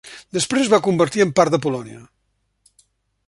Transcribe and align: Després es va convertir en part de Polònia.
Després 0.37 0.63
es 0.63 0.71
va 0.75 0.79
convertir 0.87 1.23
en 1.27 1.35
part 1.41 1.55
de 1.57 1.61
Polònia. 1.67 2.01